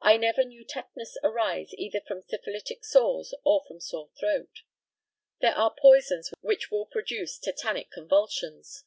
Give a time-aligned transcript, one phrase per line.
[0.00, 4.60] I never knew tetanus arise either from syphilitic sores or from sore throat.
[5.40, 8.84] There are poisons which will produce tetanic convulsions.